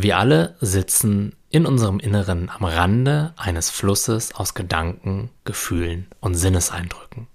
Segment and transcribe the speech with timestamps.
[0.00, 7.26] Wir alle sitzen in unserem Inneren am Rande eines Flusses aus Gedanken, Gefühlen und Sinneseindrücken.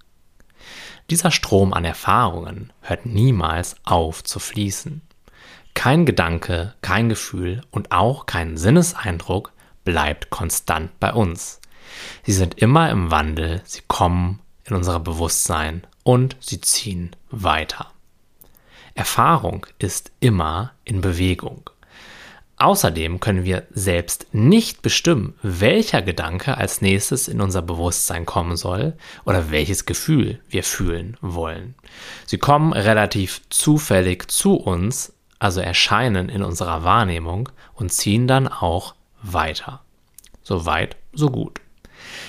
[1.10, 5.02] Dieser Strom an Erfahrungen hört niemals auf zu fließen.
[5.74, 9.52] Kein Gedanke, kein Gefühl und auch kein Sinneseindruck
[9.84, 11.60] bleibt konstant bei uns.
[12.22, 17.90] Sie sind immer im Wandel, sie kommen in unser Bewusstsein und sie ziehen weiter.
[18.94, 21.68] Erfahrung ist immer in Bewegung.
[22.56, 28.94] Außerdem können wir selbst nicht bestimmen, welcher Gedanke als nächstes in unser Bewusstsein kommen soll
[29.24, 31.74] oder welches Gefühl wir fühlen wollen.
[32.26, 38.94] Sie kommen relativ zufällig zu uns, also erscheinen in unserer Wahrnehmung und ziehen dann auch
[39.20, 39.82] weiter.
[40.44, 41.60] So weit, so gut.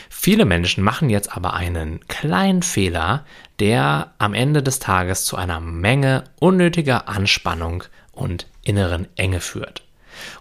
[0.09, 3.25] Viele Menschen machen jetzt aber einen kleinen Fehler,
[3.59, 9.84] der am Ende des Tages zu einer Menge unnötiger Anspannung und inneren Enge führt.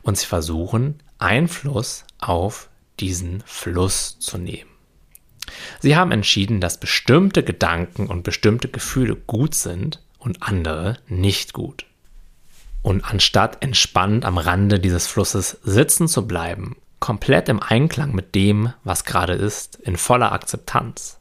[0.02, 2.68] Und sie versuchen, Einfluss auf
[3.00, 4.70] diesen Fluss zu nehmen.
[5.80, 11.86] Sie haben entschieden, dass bestimmte Gedanken und bestimmte Gefühle gut sind und andere nicht gut.
[12.82, 18.72] Und anstatt entspannt am Rande dieses Flusses sitzen zu bleiben komplett im Einklang mit dem,
[18.82, 21.20] was gerade ist, in voller Akzeptanz.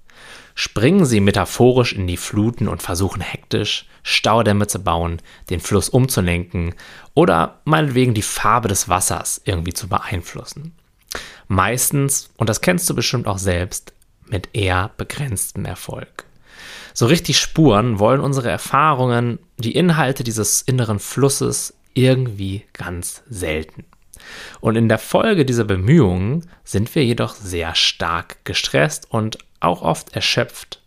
[0.56, 6.76] Springen sie metaphorisch in die Fluten und versuchen hektisch Staudämme zu bauen, den Fluss umzulenken
[7.14, 10.76] oder meinetwegen die Farbe des Wassers irgendwie zu beeinflussen.
[11.48, 13.94] Meistens, und das kennst du bestimmt auch selbst,
[14.28, 16.26] mit eher begrenztem Erfolg.
[16.94, 23.86] So richtig spuren wollen unsere Erfahrungen die Inhalte dieses inneren Flusses irgendwie ganz selten.
[24.62, 30.16] Und in der Folge dieser Bemühungen sind wir jedoch sehr stark gestresst und auch oft
[30.16, 30.82] erschöpft.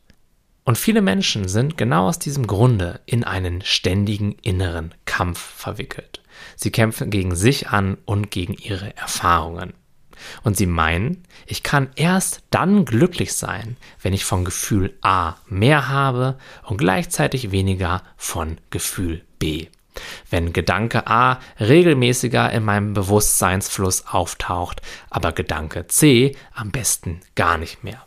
[0.65, 6.23] Und viele Menschen sind genau aus diesem Grunde in einen ständigen inneren Kampf verwickelt.
[6.57, 9.75] Sie kämpfen gegen sich an und gegen ihre Erfahrungen.
[10.43, 15.89] Und sie meinen, ich kann erst dann glücklich sein, wenn ich von Gefühl A mehr
[15.89, 19.69] habe und gleichzeitig weniger von Gefühl B
[20.31, 27.84] wenn Gedanke A regelmäßiger in meinem Bewusstseinsfluss auftaucht, aber Gedanke C am besten gar nicht
[27.84, 28.06] mehr.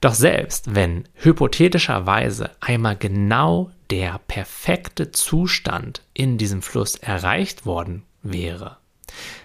[0.00, 8.76] Doch selbst wenn hypothetischerweise einmal genau der perfekte Zustand in diesem Fluss erreicht worden wäre,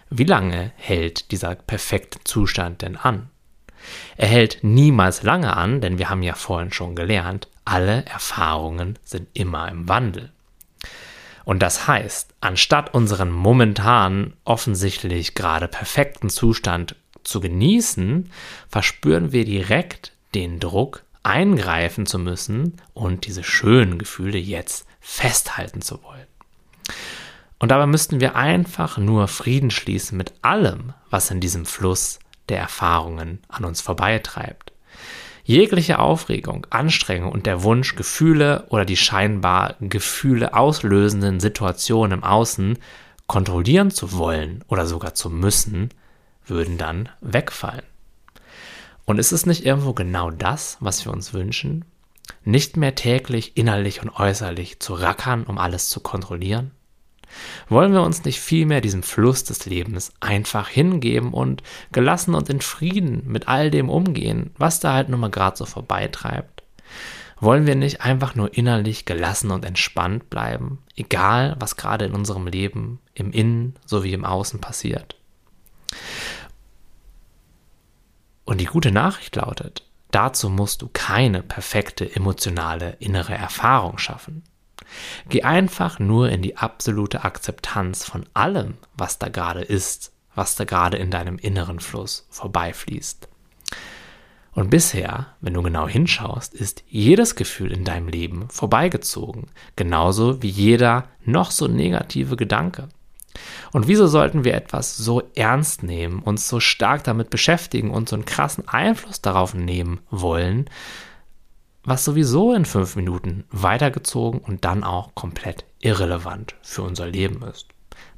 [0.10, 3.30] wie lange hält dieser perfekte Zustand denn an?
[4.16, 9.28] Er hält niemals lange an, denn wir haben ja vorhin schon gelernt, alle Erfahrungen sind
[9.34, 10.32] immer im Wandel.
[11.46, 18.32] Und das heißt, anstatt unseren momentan offensichtlich gerade perfekten Zustand zu genießen,
[18.70, 26.04] verspüren wir direkt den Druck, eingreifen zu müssen und diese schönen Gefühle jetzt festhalten zu
[26.04, 26.28] wollen.
[27.60, 32.60] Und dabei müssten wir einfach nur Frieden schließen mit allem, was in diesem Fluss der
[32.60, 34.74] Erfahrungen an uns vorbeitreibt.
[35.46, 42.78] Jegliche Aufregung, Anstrengung und der Wunsch, Gefühle oder die scheinbar Gefühle auslösenden Situationen im Außen
[43.28, 45.90] kontrollieren zu wollen oder sogar zu müssen,
[46.46, 47.93] würden dann wegfallen.
[49.06, 51.86] Und ist es nicht irgendwo genau das, was wir uns wünschen?
[52.46, 56.72] Nicht mehr täglich innerlich und äußerlich zu rackern, um alles zu kontrollieren?
[57.68, 62.62] Wollen wir uns nicht vielmehr diesem Fluss des Lebens einfach hingeben und gelassen und in
[62.62, 66.64] Frieden mit all dem umgehen, was da halt nun mal gerade so vorbeitreibt?
[67.40, 72.48] Wollen wir nicht einfach nur innerlich gelassen und entspannt bleiben, egal was gerade in unserem
[72.48, 75.18] Leben im Innen sowie im Außen passiert?
[78.54, 84.44] Und die gute Nachricht lautet, dazu musst du keine perfekte emotionale innere Erfahrung schaffen.
[85.28, 90.66] Geh einfach nur in die absolute Akzeptanz von allem, was da gerade ist, was da
[90.66, 93.28] gerade in deinem inneren Fluss vorbeifließt.
[94.52, 100.50] Und bisher, wenn du genau hinschaust, ist jedes Gefühl in deinem Leben vorbeigezogen, genauso wie
[100.50, 102.90] jeder noch so negative Gedanke.
[103.72, 108.16] Und wieso sollten wir etwas so ernst nehmen, uns so stark damit beschäftigen und so
[108.16, 110.70] einen krassen Einfluss darauf nehmen wollen,
[111.84, 117.68] was sowieso in fünf Minuten weitergezogen und dann auch komplett irrelevant für unser Leben ist.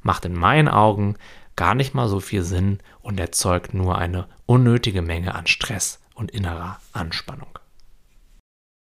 [0.02, 1.16] Macht in meinen Augen
[1.56, 6.30] gar nicht mal so viel Sinn und erzeugt nur eine unnötige Menge an Stress und
[6.30, 7.58] innerer Anspannung.